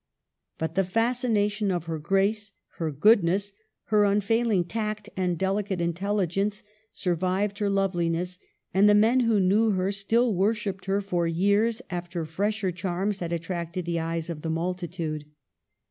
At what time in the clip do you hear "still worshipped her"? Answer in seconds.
9.91-11.01